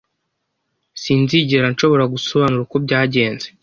Sinzigera 1.01 1.65
nshobora 1.73 2.03
gusobanura 2.13 2.61
uko 2.65 2.75
byagenze. 2.85 3.47